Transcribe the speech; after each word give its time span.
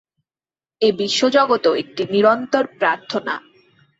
এ 0.81 0.89
বিশ্বজগৎও 0.99 1.71
একটি 1.75 2.03
নিরন্তর 2.05 2.63
প্রার্থনা। 2.79 3.35